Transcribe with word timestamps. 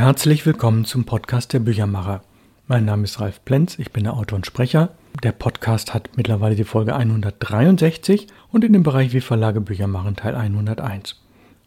Herzlich 0.00 0.46
willkommen 0.46 0.86
zum 0.86 1.04
Podcast 1.04 1.52
der 1.52 1.58
Büchermacher. 1.58 2.22
Mein 2.66 2.86
Name 2.86 3.04
ist 3.04 3.20
Ralf 3.20 3.44
Plenz, 3.44 3.78
ich 3.78 3.92
bin 3.92 4.04
der 4.04 4.14
Autor 4.14 4.36
und 4.36 4.46
Sprecher. 4.46 4.88
Der 5.22 5.32
Podcast 5.32 5.92
hat 5.92 6.08
mittlerweile 6.16 6.56
die 6.56 6.64
Folge 6.64 6.96
163 6.96 8.26
und 8.50 8.64
in 8.64 8.72
dem 8.72 8.82
Bereich 8.82 9.12
Wie 9.12 9.20
Verlage 9.20 9.60
Bücher 9.60 9.88
machen 9.88 10.16
Teil 10.16 10.36
101. 10.36 11.16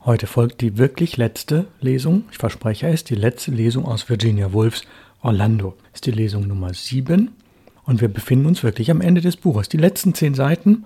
Heute 0.03 0.25
folgt 0.25 0.61
die 0.61 0.79
wirklich 0.79 1.15
letzte 1.15 1.67
Lesung, 1.79 2.23
ich 2.31 2.39
verspreche 2.39 2.87
es, 2.87 3.03
die 3.03 3.13
letzte 3.13 3.51
Lesung 3.51 3.85
aus 3.85 4.09
Virginia 4.09 4.51
Woolfs 4.51 4.81
Orlando. 5.21 5.75
Ist 5.93 6.07
die 6.07 6.11
Lesung 6.11 6.47
Nummer 6.47 6.73
7 6.73 7.29
und 7.85 8.01
wir 8.01 8.07
befinden 8.07 8.47
uns 8.47 8.63
wirklich 8.63 8.89
am 8.89 9.01
Ende 9.01 9.21
des 9.21 9.37
Buches. 9.37 9.69
Die 9.69 9.77
letzten 9.77 10.15
zehn 10.15 10.33
Seiten 10.33 10.85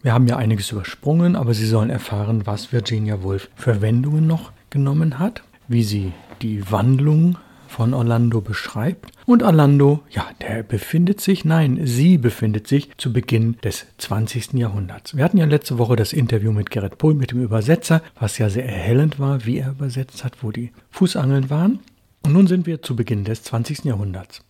wir 0.00 0.14
haben 0.14 0.28
ja 0.28 0.36
einiges 0.36 0.72
übersprungen, 0.72 1.36
aber 1.36 1.52
Sie 1.52 1.66
sollen 1.66 1.90
erfahren, 1.90 2.46
was 2.46 2.72
Virginia 2.72 3.22
Woolf 3.22 3.50
für 3.54 3.82
Wendungen 3.82 4.26
noch 4.26 4.52
genommen 4.70 5.18
hat, 5.18 5.42
wie 5.68 5.82
sie 5.82 6.12
die 6.42 6.70
Wandlung 6.70 7.38
von 7.68 7.94
Orlando 7.94 8.40
beschreibt. 8.40 9.10
Und 9.26 9.42
Orlando, 9.42 10.02
ja, 10.10 10.26
der 10.40 10.62
befindet 10.62 11.20
sich, 11.20 11.44
nein, 11.44 11.80
sie 11.84 12.16
befindet 12.16 12.66
sich 12.68 12.90
zu 12.96 13.12
Beginn 13.12 13.56
des 13.62 13.86
20. 13.98 14.54
Jahrhunderts. 14.54 15.16
Wir 15.16 15.24
hatten 15.24 15.38
ja 15.38 15.44
letzte 15.44 15.78
Woche 15.78 15.96
das 15.96 16.12
Interview 16.12 16.52
mit 16.52 16.70
Gerrit 16.70 16.98
Pohl, 16.98 17.14
mit 17.14 17.32
dem 17.32 17.42
Übersetzer, 17.42 18.02
was 18.18 18.38
ja 18.38 18.48
sehr 18.48 18.66
erhellend 18.66 19.18
war, 19.18 19.44
wie 19.44 19.58
er 19.58 19.72
übersetzt 19.72 20.24
hat, 20.24 20.42
wo 20.42 20.52
die 20.52 20.72
Fußangeln 20.90 21.50
waren. 21.50 21.80
Und 22.22 22.32
nun 22.32 22.46
sind 22.46 22.66
wir 22.66 22.82
zu 22.82 22.96
Beginn 22.96 23.24
des 23.24 23.42
20. 23.42 23.84
Jahrhunderts. 23.84 24.42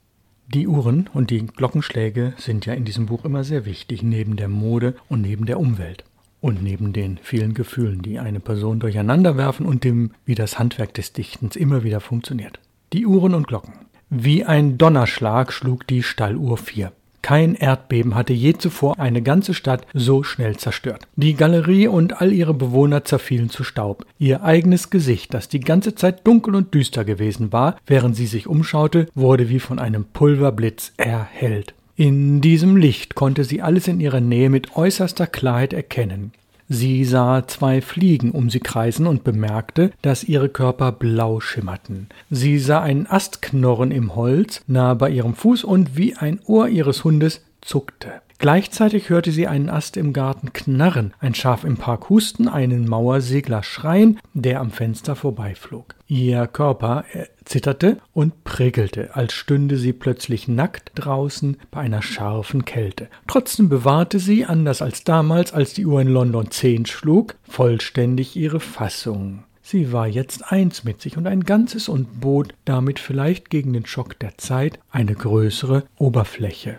Die 0.49 0.69
Uhren 0.69 1.11
und 1.13 1.31
die 1.31 1.45
Glockenschläge 1.45 2.35
sind 2.39 2.67
ja 2.67 2.75
in 2.75 2.85
diesem 2.85 3.07
Buch 3.07 3.25
immer 3.25 3.43
sehr 3.43 3.65
wichtig, 3.65 4.03
neben 4.05 4.37
der 4.37 4.49
Mode 4.49 4.95
und 5.09 5.23
neben 5.23 5.47
der 5.47 5.59
Umwelt. 5.59 6.05
Und 6.47 6.63
neben 6.63 6.93
den 6.93 7.19
vielen 7.21 7.55
Gefühlen, 7.55 8.03
die 8.03 8.21
eine 8.21 8.39
Person 8.39 8.79
durcheinander 8.79 9.37
werfen 9.37 9.67
und 9.67 9.83
dem, 9.83 10.13
wie 10.25 10.37
das 10.37 10.61
Handwerk 10.61 10.95
des 10.95 11.13
Dichtens 11.13 11.57
immer 11.57 11.83
wieder 11.83 11.99
funktioniert. 11.99 12.61
Die 12.93 13.05
Uhren 13.05 13.35
und 13.35 13.49
Glocken. 13.49 13.73
Wie 14.11 14.45
ein 14.45 14.79
Donnerschlag 14.79 15.53
schlug 15.53 15.89
die 15.89 16.05
Stalluhr 16.05 16.57
vier. 16.57 16.93
Kein 17.21 17.57
Erdbeben 17.57 18.15
hatte 18.15 18.33
je 18.33 18.53
zuvor 18.53 18.97
eine 19.01 19.23
ganze 19.23 19.55
Stadt 19.55 19.89
so 19.93 20.23
schnell 20.23 20.57
zerstört. 20.57 21.09
Die 21.17 21.35
Galerie 21.35 21.89
und 21.89 22.21
all 22.21 22.33
ihre 22.33 22.55
Bewohner 22.55 23.05
zerfielen 23.05 23.51
zu 23.51 23.65
Staub. 23.65 24.07
Ihr 24.21 24.45
eigenes 24.45 24.91
Gesicht, 24.91 25.35
das 25.35 25.49
die 25.49 25.59
ganze 25.59 25.97
Zeit 25.97 26.25
dunkel 26.25 26.55
und 26.55 26.73
düster 26.73 27.05
gewesen 27.05 27.53
war, 27.53 27.75
während 27.87 28.15
sie 28.15 28.27
sich 28.27 28.47
umschaute, 28.47 29.09
wurde 29.17 29.49
wie 29.49 29.59
von 29.59 29.81
einem 29.81 30.05
Pulverblitz 30.05 30.93
erhellt. 30.97 31.75
In 31.97 32.43
diesem 32.43 32.77
Licht 32.77 33.15
konnte 33.15 33.45
sie 33.45 33.63
alles 33.63 33.89
in 33.89 34.01
ihrer 34.01 34.21
Nähe 34.21 34.51
mit 34.51 34.77
äußerster 34.77 35.27
Klarheit 35.27 35.73
erkennen. 35.73 36.33
Sie 36.69 37.05
sah 37.05 37.47
zwei 37.47 37.81
Fliegen 37.81 38.33
um 38.33 38.51
sie 38.51 38.61
kreisen 38.61 39.07
und 39.07 39.25
bemerkte, 39.25 39.93
dass 40.03 40.25
ihre 40.25 40.51
Körper 40.51 40.93
blau 40.93 41.41
schimmerten. 41.41 42.09
Sie 42.29 42.59
sah 42.59 42.83
einen 42.83 43.07
Ast 43.07 43.41
knorren 43.41 43.93
im 43.93 44.15
Holz 44.15 44.63
nahe 44.67 44.97
bei 44.97 45.09
ihrem 45.09 45.35
Fuß 45.35 45.65
und 45.65 45.97
wie 45.97 46.15
ein 46.17 46.41
Ohr 46.45 46.69
ihres 46.69 47.03
Hundes 47.03 47.43
zuckte. 47.63 48.21
Gleichzeitig 48.39 49.09
hörte 49.09 49.33
sie 49.33 49.47
einen 49.47 49.71
Ast 49.71 49.97
im 49.97 50.13
Garten 50.13 50.53
knarren, 50.53 51.15
ein 51.21 51.35
Schaf 51.35 51.65
im 51.65 51.77
Park 51.77 52.11
husten, 52.11 52.49
einen 52.49 52.87
Mauersegler 52.87 53.63
schreien, 53.63 54.19
der 54.35 54.61
am 54.61 54.71
Fenster 54.71 55.17
vorbeiflog. 55.17 55.95
Ihr 56.07 56.47
Körper 56.47 57.05
zitterte 57.45 57.99
und 58.13 58.45
prickelte, 58.45 59.17
als 59.17 59.33
stünde 59.33 59.79
sie 59.79 59.93
plötzlich 59.93 60.49
nackt 60.49 60.93
draußen 60.95 61.57
bei 61.71 61.81
einer 61.81 62.03
scharfen 62.03 62.65
Kälte. 62.65 63.09
Trotzdem 63.27 63.69
bewahrte 63.69 64.19
sie, 64.19 64.45
anders 64.45 64.83
als 64.83 65.05
damals, 65.05 65.53
als 65.53 65.73
die 65.73 65.87
Uhr 65.87 66.01
in 66.01 66.09
London 66.09 66.51
zehn 66.51 66.85
schlug, 66.85 67.37
vollständig 67.49 68.37
ihre 68.37 68.61
Fassung. 68.61 69.45
Sie 69.63 69.93
war 69.93 70.07
jetzt 70.07 70.53
eins 70.53 70.85
mit 70.85 71.01
sich 71.01 71.17
und 71.17 71.27
ein 71.27 71.43
Ganzes 71.43 71.89
und 71.89 72.21
bot 72.21 72.55
damit 72.65 73.01
vielleicht 73.01 73.51
gegen 73.51 73.73
den 73.73 73.85
Schock 73.85 74.17
der 74.21 74.39
Zeit 74.39 74.79
eine 74.91 75.15
größere 75.15 75.85
Oberfläche. 75.99 76.79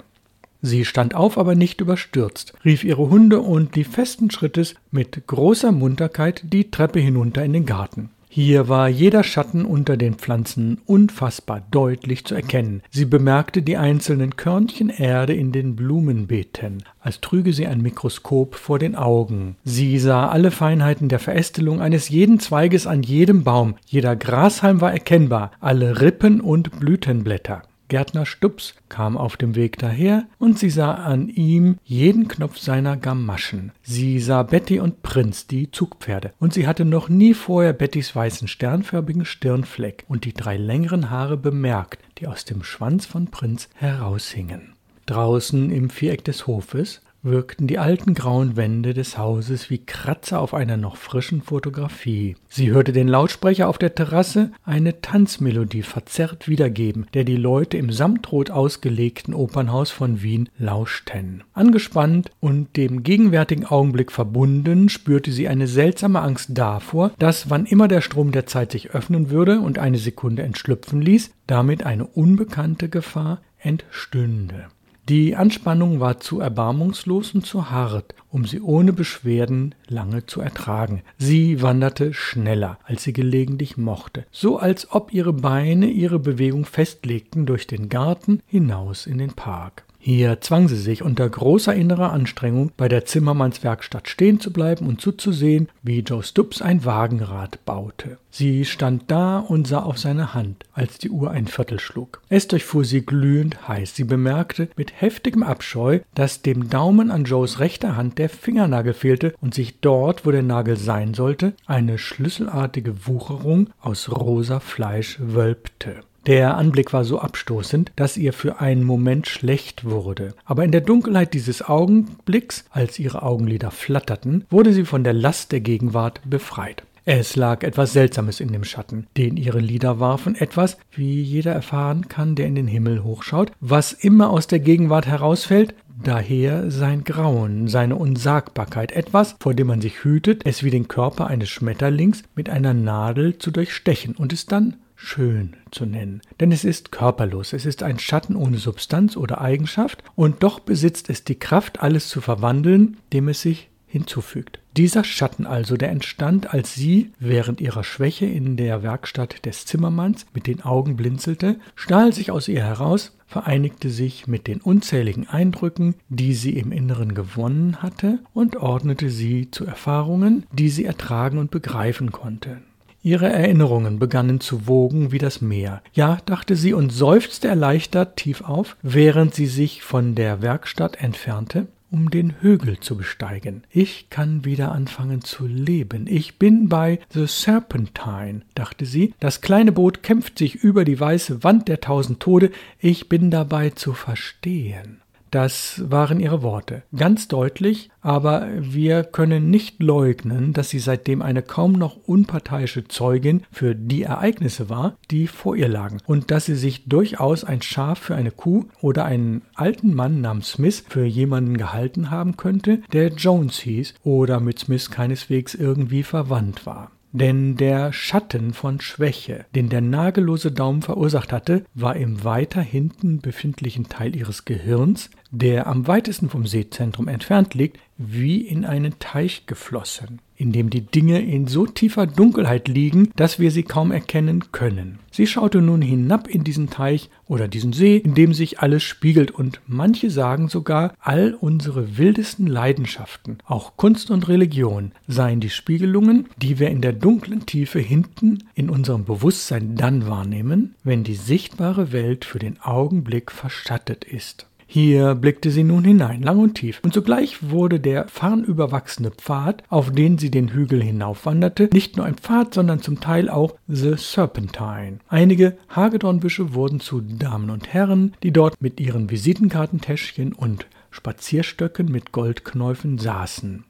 Sie 0.61 0.86
stand 0.86 1.16
auf, 1.16 1.38
aber 1.38 1.55
nicht 1.55 1.81
überstürzt, 1.81 2.53
rief 2.66 2.83
ihre 2.83 3.09
Hunde 3.09 3.42
und 3.42 3.76
lief 3.76 3.92
festen 3.92 4.31
Schrittes 4.31 4.76
mit 4.92 5.27
großer 5.27 5.71
Munterkeit 5.71 6.42
die 6.52 6.71
Treppe 6.71 6.99
hinunter 6.99 7.43
in 7.45 7.54
den 7.54 7.65
Garten. 7.65 8.09
Hier 8.30 8.67
war 8.67 8.87
jeder 8.87 9.23
Schatten 9.23 9.65
unter 9.65 9.98
den 9.98 10.14
Pflanzen 10.14 10.80
unfassbar 10.86 11.64
deutlich 11.71 12.23
zu 12.23 12.36
erkennen. 12.36 12.83
Sie 12.92 13.05
bemerkte 13.05 13.64
die 13.64 13.77
einzelnen 13.77 14.36
Körnchen 14.36 14.89
Erde 14.89 15.33
in 15.33 15.52
den 15.52 15.76
Blumenbeeten, 15.76 16.83
als 16.99 17.20
trüge 17.20 17.52
sie 17.52 17.65
ein 17.65 17.81
Mikroskop 17.81 18.54
vor 18.54 18.77
den 18.77 18.95
Augen. 18.95 19.55
Sie 19.64 19.98
sah 19.98 20.27
alle 20.27 20.52
Feinheiten 20.52 21.10
der 21.10 21.17
Verästelung 21.17 21.81
eines 21.81 22.10
jeden 22.10 22.39
Zweiges 22.39 22.86
an 22.86 23.02
jedem 23.02 23.43
Baum, 23.43 23.73
jeder 23.87 24.15
Grashalm 24.15 24.81
war 24.81 24.92
erkennbar, 24.92 25.52
alle 25.60 26.02
Rippen 26.02 26.39
und 26.39 26.80
Blütenblätter. 26.80 27.64
Gärtner 27.87 28.25
Stups 28.25 28.75
kam 28.89 29.17
auf 29.17 29.37
dem 29.37 29.55
Weg 29.55 29.77
daher, 29.77 30.25
und 30.39 30.59
sie 30.59 30.70
sah 30.70 30.93
an 30.95 31.30
ihm 31.30 31.77
jeden 31.86 32.27
Knopf 32.27 32.58
seiner 32.58 32.98
Gamaschen. 32.98 33.71
Sie 33.81 34.20
sah 34.20 34.43
Betty 34.43 34.80
und 34.80 35.03
Prinz, 35.03 35.48
die 35.48 35.71
Zugpferde, 35.71 36.33
und 36.39 36.53
sie 36.53 36.67
hatte 36.67 36.86
noch 36.86 37.09
nie 37.09 37.33
vorher 37.33 37.73
Bettys 37.73 38.15
weißen 38.15 38.48
sternförmigen 38.48 39.25
Stirnfleck 39.25 40.05
und 40.08 40.25
die 40.25 40.33
drei 40.33 40.58
längeren 40.58 41.09
Haare 41.09 41.37
bemerkt, 41.37 42.03
die 42.17 42.27
aus 42.27 42.45
dem 42.45 42.64
Schwanz 42.64 43.05
von 43.05 43.27
Prinz 43.27 43.70
heraushingen. 43.75 44.73
Draußen 45.05 45.71
im 45.71 45.89
Viereck 45.89 46.25
des 46.25 46.48
Hofes 46.48 47.02
wirkten 47.27 47.67
die 47.67 47.77
alten 47.77 48.14
grauen 48.14 48.55
Wände 48.55 48.93
des 48.93 49.17
Hauses 49.17 49.70
wie 49.70 49.77
Kratzer 49.77 50.39
auf 50.39 50.54
einer 50.54 50.77
noch 50.77 50.98
frischen 50.98 51.42
Fotografie. 51.42 52.36
Sie 52.49 52.71
hörte 52.71 52.93
den 52.93 53.08
Lautsprecher 53.08 53.67
auf 53.67 53.77
der 53.77 53.95
Terrasse 53.95 54.52
eine 54.64 55.02
Tanzmelodie 55.02 55.83
verzerrt 55.83 56.48
wiedergeben, 56.48 57.08
der 57.14 57.23
die 57.23 57.36
Leute 57.36 57.77
im 57.77 57.92
samtrot 57.92 58.49
ausgelegten 58.49 59.33
Opernhaus 59.33 59.92
von 59.92 60.21
Wien 60.21 60.49
lauschten. 60.58 61.43
Angespannt 61.54 62.32
und 62.39 62.76
dem 62.77 63.04
gegenwärtigen 63.04 63.66
Augenblick 63.66 64.11
verbunden, 64.11 64.89
spürte 64.89 65.32
sie 65.32 65.48
eine 65.48 65.67
seltsame 65.67 66.21
Angst 66.21 66.49
davor, 66.54 67.11
dass, 67.20 67.49
wann 67.49 67.66
immer 67.66 67.87
der 67.87 68.02
Strom 68.02 68.32
der 68.32 68.45
Zeit 68.45 68.71
sich 68.71 68.92
öffnen 68.92 69.30
würde 69.30 69.60
und 69.60 69.80
eine 69.80 69.98
Sekunde 69.98 70.43
entschlüpfen 70.43 71.02
ließ, 71.02 71.32
damit 71.45 71.86
eine 71.86 72.05
unbekannte 72.05 72.89
Gefahr 72.89 73.42
entstünde. 73.60 74.67
Die 75.09 75.37
Anspannung 75.37 76.01
war 76.01 76.19
zu 76.19 76.41
erbarmungslos 76.41 77.33
und 77.33 77.45
zu 77.45 77.71
hart, 77.71 78.13
um 78.29 78.43
sie 78.43 78.59
ohne 78.59 78.91
Beschwerden 78.91 79.73
lange 79.87 80.25
zu 80.25 80.41
ertragen. 80.41 81.01
Sie 81.17 81.61
wanderte 81.61 82.13
schneller, 82.13 82.77
als 82.83 83.03
sie 83.03 83.13
gelegentlich 83.13 83.77
mochte, 83.77 84.25
so 84.31 84.57
als 84.57 84.91
ob 84.91 85.13
ihre 85.13 85.31
Beine 85.31 85.85
ihre 85.85 86.19
Bewegung 86.19 86.65
festlegten 86.65 87.45
durch 87.45 87.67
den 87.67 87.87
Garten 87.87 88.41
hinaus 88.47 89.07
in 89.07 89.17
den 89.17 89.31
Park. 89.31 89.86
Hier 90.09 90.39
zwang 90.39 90.69
sie 90.69 90.77
sich 90.77 91.03
unter 91.03 91.29
großer 91.29 91.75
innerer 91.75 92.13
Anstrengung 92.13 92.71
bei 92.77 92.87
der 92.87 93.03
Zimmermannswerkstatt 93.03 94.07
stehen 94.07 94.39
zu 94.39 94.53
bleiben 94.53 94.87
und 94.87 95.01
zuzusehen, 95.01 95.67
wie 95.83 95.99
Joe 95.99 96.23
Stubbs 96.23 96.61
ein 96.61 96.85
Wagenrad 96.85 97.65
baute. 97.65 98.17
Sie 98.29 98.63
stand 98.63 99.11
da 99.11 99.39
und 99.39 99.67
sah 99.67 99.79
auf 99.79 99.97
seine 99.97 100.33
Hand, 100.33 100.63
als 100.71 100.97
die 100.97 101.09
Uhr 101.09 101.31
ein 101.31 101.47
Viertel 101.47 101.77
schlug. 101.81 102.21
Es 102.29 102.47
durchfuhr 102.47 102.85
sie 102.85 103.05
glühend 103.05 103.67
heiß. 103.67 103.95
Sie 103.97 104.05
bemerkte 104.05 104.69
mit 104.77 104.93
heftigem 105.01 105.43
Abscheu, 105.43 105.99
dass 106.15 106.41
dem 106.41 106.69
Daumen 106.69 107.11
an 107.11 107.25
Joes 107.25 107.59
rechter 107.59 107.97
Hand 107.97 108.17
der 108.17 108.29
Fingernagel 108.29 108.93
fehlte 108.93 109.33
und 109.41 109.53
sich 109.53 109.81
dort, 109.81 110.25
wo 110.25 110.31
der 110.31 110.41
Nagel 110.41 110.77
sein 110.77 111.15
sollte, 111.15 111.51
eine 111.65 111.97
schlüsselartige 111.97 113.07
Wucherung 113.07 113.71
aus 113.81 114.09
rosa 114.09 114.61
Fleisch 114.61 115.17
wölbte. 115.19 116.03
Der 116.27 116.58
Anblick 116.58 116.92
war 116.92 117.05
so 117.05 117.20
abstoßend, 117.20 117.93
dass 117.95 118.17
ihr 118.17 118.33
für 118.33 118.60
einen 118.60 118.83
Moment 118.83 119.27
schlecht 119.27 119.86
wurde. 119.86 120.33
Aber 120.43 120.65
in 120.65 120.73
der 120.73 120.82
Dunkelheit 120.82 121.33
dieses 121.33 121.61
Augenblicks, 121.67 122.65
als 122.70 122.99
ihre 122.99 123.23
Augenlider 123.23 123.71
flatterten, 123.71 124.43
wurde 124.49 124.73
sie 124.73 124.83
von 124.83 125.05
der 125.05 125.14
Last 125.14 125.54
der 125.54 125.61
Gegenwart 125.61 126.20
befreit. 126.26 126.83
Es 127.05 127.37
lag 127.37 127.64
etwas 127.64 127.93
Seltsames 127.93 128.42
in 128.42 128.51
dem 128.51 128.66
Schatten, 128.66 129.07
den 129.16 129.38
ihre 129.38 129.62
Lieder 129.62 130.01
warfen, 130.01 130.36
etwas, 130.36 130.77
wie 130.92 131.22
jeder 131.22 131.54
erfahren 131.54 132.10
kann, 132.10 132.36
der 132.36 132.48
in 132.48 132.56
den 132.56 132.68
Himmel 132.68 133.06
hochschaut, 133.06 133.54
was 133.62 133.94
immer 133.94 134.30
aus 134.30 134.48
der 134.48 134.60
Gegenwart 134.60 135.07
herausfällt, 135.07 135.74
daher 136.04 136.69
sein 136.69 137.06
Grauen, 137.06 137.69
seine 137.69 137.96
Unsagbarkeit, 137.96 138.92
etwas, 138.92 139.38
vor 139.40 139.54
dem 139.54 139.68
man 139.68 139.80
sich 139.80 140.04
hütet, 140.04 140.42
es 140.44 140.63
wie 140.63 140.72
den 140.72 140.90
Körper 140.90 141.28
eines 141.28 141.48
Schmetterlings 141.48 142.24
mit 142.36 142.50
einer 142.50 142.74
Nadel 142.74 143.38
zu 143.38 143.51
durchstechen 143.51 144.13
und 144.13 144.34
es 144.34 144.46
dann 144.46 144.75
schön 144.98 145.56
zu 145.72 145.86
nennen. 145.86 146.22
Denn 146.40 146.52
es 146.52 146.66
ist 146.66 146.92
körperlos, 146.92 147.54
es 147.54 147.66
ist 147.66 147.84
ein 147.84 148.00
Schatten 148.00 148.36
ohne 148.36 148.58
Substanz 148.58 149.16
oder 149.16 149.40
Eigenschaft, 149.40 150.04
und 150.16 150.44
doch 150.44 150.60
besitzt 150.60 151.10
es 151.10 151.24
die 151.24 151.40
Kraft, 151.40 151.82
alles 151.82 152.10
zu 152.10 152.20
verwandeln, 152.20 152.98
dem 153.14 153.30
es 153.30 153.42
sich 153.42 153.70
hinzufügt. 153.86 154.60
Dieser 154.76 155.04
Schatten 155.04 155.48
also, 155.48 155.78
der 155.78 155.90
entstand, 155.90 156.54
als 156.54 156.76
sie 156.76 157.12
während 157.20 157.62
ihrer 157.62 157.84
Schwäche 157.84 158.26
in 158.26 158.58
der 158.58 158.84
Werkstatt 158.84 159.46
des 159.46 159.66
Zimmermanns 159.66 160.26
mit 160.34 160.46
den 160.46 160.62
Augen 160.62 160.98
blinzelte, 160.98 161.60
stahl 161.76 162.14
sich 162.14 162.30
aus 162.30 162.48
ihr 162.48 162.64
heraus, 162.64 163.18
vereinigte 163.26 163.90
sich 163.90 164.28
mit 164.28 164.46
den 164.46 164.62
unzähligen 164.62 165.28
Eindrücken, 165.28 165.96
die 166.10 166.34
sie 166.34 166.58
im 166.58 166.72
Inneren 166.72 167.16
gewonnen 167.16 167.82
hatte, 167.82 168.20
und 168.34 168.58
ordnete 168.58 169.10
sie 169.10 169.50
zu 169.52 169.66
Erfahrungen, 169.66 170.46
die 170.52 170.70
sie 170.70 170.86
ertragen 170.86 171.38
und 171.38 171.50
begreifen 171.50 172.12
konnte. 172.12 172.62
Ihre 173.04 173.28
Erinnerungen 173.28 174.00
begannen 174.00 174.40
zu 174.40 174.68
wogen 174.68 175.12
wie 175.12 175.18
das 175.18 175.42
Meer. 175.42 175.82
Ja, 175.94 176.20
dachte 176.26 176.56
sie 176.56 176.74
und 176.74 176.92
seufzte 176.92 177.48
erleichtert 177.48 178.18
tief 178.18 178.42
auf, 178.42 178.76
während 178.82 179.34
sie 179.34 179.48
sich 179.48 179.84
von 179.84 180.16
der 180.16 180.42
Werkstatt 180.42 181.02
entfernte 181.02 181.68
um 181.90 182.10
den 182.10 182.36
Hügel 182.42 182.80
zu 182.80 182.98
besteigen. 182.98 183.64
Ich 183.72 184.10
kann 184.10 184.44
wieder 184.46 184.72
anfangen 184.72 185.22
zu 185.22 185.48
leben. 185.48 186.06
Ich 186.08 186.38
bin 186.38 186.68
bei 186.70 187.00
The 187.14 187.28
Serpentine, 187.28 188.42
dachte 188.56 188.86
sie. 188.86 189.14
Das 189.20 189.42
kleine 189.42 189.72
Boot 189.72 190.04
kämpft 190.04 190.38
sich 190.38 190.56
über 190.56 190.84
die 190.84 191.00
weiße 191.00 191.44
Wand 191.44 191.68
der 191.68 191.80
tausend 191.80 192.20
Tode. 192.20 192.52
Ich 192.80 193.10
bin 193.10 193.32
dabei 193.32 193.70
zu 193.70 193.94
verstehen. 193.94 195.02
Das 195.31 195.83
waren 195.85 196.19
ihre 196.19 196.41
Worte. 196.41 196.83
Ganz 196.95 197.27
deutlich, 197.27 197.89
aber 198.01 198.47
wir 198.59 199.03
können 199.03 199.50
nicht 199.50 199.81
leugnen, 199.81 200.53
dass 200.53 200.69
sie 200.69 200.79
seitdem 200.79 201.21
eine 201.21 201.41
kaum 201.41 201.74
noch 201.74 201.97
unparteiische 202.06 202.88
Zeugin 202.88 203.44
für 203.51 203.75
die 203.75 204.03
Ereignisse 204.03 204.69
war, 204.69 204.95
die 205.12 205.27
vor 205.27 205.56
ihr 205.56 205.68
lagen, 205.68 205.97
und 206.06 206.31
dass 206.31 206.45
sie 206.45 206.56
sich 206.56 206.85
durchaus 206.85 207.44
ein 207.44 207.62
Schaf 207.62 208.00
für 208.00 208.15
eine 208.15 208.31
Kuh 208.31 208.65
oder 208.81 209.06
einen 209.06 209.41
alten 209.56 209.94
Mann 209.94 210.21
namens 210.21 210.51
Smith 210.51 210.85
für 210.88 211.06
jemanden 211.06 211.57
gehalten 211.57 212.09
haben 212.12 212.38
könnte, 212.38 212.81
der 212.94 213.09
Jones 213.09 213.59
hieß 213.59 213.95
oder 214.03 214.39
mit 214.39 214.59
Smith 214.59 214.89
keineswegs 214.91 215.53
irgendwie 215.53 216.03
verwandt 216.03 216.65
war. 216.65 216.91
Denn 217.13 217.56
der 217.56 217.94
Schatten 217.94 218.53
von 218.53 218.81
Schwäche, 218.81 219.45
den 219.56 219.69
der 219.69 219.81
nagellose 219.81 220.51
Daumen 220.51 220.81
verursacht 220.81 221.31
hatte, 221.31 221.63
war 221.74 221.95
im 221.95 222.24
weiter 222.24 222.62
hinten 222.62 223.21
befindlichen 223.21 223.88
Teil 223.88 224.15
ihres 224.15 224.45
Gehirns, 224.45 225.09
der 225.31 225.68
am 225.68 225.88
weitesten 225.88 226.29
vom 226.29 226.45
Sehzentrum 226.45 227.07
entfernt 227.07 227.53
liegt, 227.53 227.79
wie 227.97 228.41
in 228.41 228.63
einen 228.63 229.00
Teich 229.00 229.47
geflossen, 229.47 230.19
in 230.35 230.51
dem 230.51 230.69
die 230.69 230.85
Dinge 230.85 231.19
in 231.19 231.47
so 231.47 231.65
tiefer 231.65 232.06
Dunkelheit 232.06 232.68
liegen, 232.68 233.09
dass 233.15 233.39
wir 233.39 233.50
sie 233.50 233.63
kaum 233.63 233.91
erkennen 233.91 234.51
können. 234.51 235.00
Sie 235.12 235.25
schaute 235.25 235.62
nun 235.62 235.81
hinab 235.81 236.27
in 236.27 236.44
diesen 236.44 236.69
Teich 236.69 237.09
oder 237.25 237.47
diesen 237.47 237.74
See, 237.74 237.97
in 237.97 238.13
dem 238.13 238.33
sich 238.33 238.59
alles 238.59 238.83
spiegelt, 238.83 239.31
und 239.31 239.62
manche 239.65 240.12
sagen 240.12 240.47
sogar, 240.47 240.94
all 241.00 241.33
unsere 241.33 241.97
wildesten 241.97 242.45
Leidenschaften, 242.45 243.39
auch 243.45 243.77
Kunst 243.77 244.12
und 244.12 244.27
Religion, 244.27 244.91
seien 245.07 245.39
die 245.39 245.50
Spiegelungen, 245.50 246.27
die 246.38 246.59
wir 246.59 246.69
in 246.69 246.81
der 246.81 246.94
dunklen 246.94 247.47
Tiefe 247.47 247.79
hinten 247.79 248.44
in 248.53 248.69
unserem 248.69 249.06
Bewusstsein 249.06 249.75
dann 249.75 250.07
wahrnehmen, 250.07 250.75
wenn 250.83 251.03
die 251.03 251.15
sichtbare 251.15 251.91
Welt 251.91 252.25
für 252.25 252.39
den 252.39 252.62
Augenblick 252.62 253.31
verschattet 253.31 254.06
ist. 254.06 254.47
Hier 254.69 255.16
blickte 255.16 255.50
sie 255.50 255.64
nun 255.64 255.86
hinein, 255.86 256.22
lang 256.22 256.40
und 256.40 256.56
tief, 256.56 256.81
und 256.84 256.94
sogleich 256.94 257.50
wurde 257.50 257.80
der 257.80 258.08
farnüberwachsene 258.10 259.12
Pfad, 259.12 259.64
auf 259.69 259.92
den 259.92 260.18
sie 260.18 260.30
den 260.30 260.50
Hügel 260.50 260.84
hinaufwanderte, 260.84 261.69
nicht 261.72 261.96
nur 261.96 262.06
ein 262.06 262.16
Pfad, 262.16 262.54
sondern 262.54 262.81
zum 262.81 263.00
Teil 263.00 263.30
auch 263.30 263.56
The 263.68 263.94
Serpentine. 263.96 265.00
Einige 265.08 265.58
Hagedornbüsche 265.69 266.54
wurden 266.54 266.81
zu 266.81 267.00
Damen 267.00 267.50
und 267.50 267.74
Herren, 267.74 268.14
die 268.24 268.31
dort 268.31 268.62
mit 268.62 268.81
ihren 268.81 269.10
Visitenkartentäschchen 269.10 270.34
und 270.34 270.68
Spazierstöcken 270.92 271.90
mit 271.90 272.12
Goldknäufen 272.12 272.98
saßen. 272.98 273.63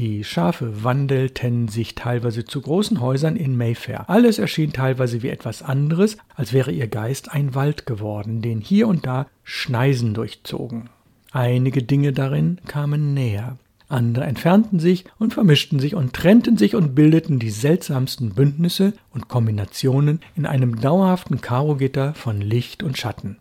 Die 0.00 0.24
Schafe 0.24 0.82
wandelten 0.82 1.68
sich 1.68 1.94
teilweise 1.94 2.46
zu 2.46 2.62
großen 2.62 3.02
Häusern 3.02 3.36
in 3.36 3.54
Mayfair. 3.54 4.08
Alles 4.08 4.38
erschien 4.38 4.72
teilweise 4.72 5.22
wie 5.22 5.28
etwas 5.28 5.62
anderes, 5.62 6.16
als 6.34 6.54
wäre 6.54 6.72
ihr 6.72 6.88
Geist 6.88 7.30
ein 7.30 7.54
Wald 7.54 7.84
geworden, 7.84 8.40
den 8.40 8.62
hier 8.62 8.88
und 8.88 9.04
da 9.04 9.26
Schneisen 9.44 10.14
durchzogen. 10.14 10.88
Einige 11.32 11.82
Dinge 11.82 12.14
darin 12.14 12.62
kamen 12.66 13.12
näher. 13.12 13.58
Andere 13.90 14.24
entfernten 14.24 14.80
sich 14.80 15.04
und 15.18 15.34
vermischten 15.34 15.78
sich 15.78 15.94
und 15.94 16.14
trennten 16.14 16.56
sich 16.56 16.74
und 16.74 16.94
bildeten 16.94 17.38
die 17.38 17.50
seltsamsten 17.50 18.30
Bündnisse 18.30 18.94
und 19.12 19.28
Kombinationen 19.28 20.20
in 20.34 20.46
einem 20.46 20.80
dauerhaften 20.80 21.42
Karogitter 21.42 22.14
von 22.14 22.40
Licht 22.40 22.82
und 22.82 22.96
Schatten 22.96 23.36